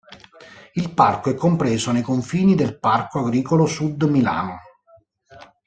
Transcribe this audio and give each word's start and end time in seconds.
Il 0.73 0.95
parco 0.95 1.29
è 1.29 1.35
compreso 1.35 1.91
nei 1.91 2.01
confini 2.01 2.55
del 2.55 2.79
Parco 2.79 3.19
Agricolo 3.19 3.67
Sud 3.67 4.01
Milano. 4.05 4.57